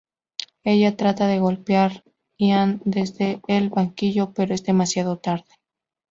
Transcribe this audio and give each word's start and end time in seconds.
Ella 0.63 0.97
trata 0.97 1.27
de 1.27 1.37
golpear 1.37 2.03
Ian 2.37 2.81
desde 2.85 3.39
el 3.47 3.69
banquillo, 3.69 4.33
pero 4.33 4.55
es 4.55 4.63
demasiado 4.63 5.19
tarde. 5.19 5.53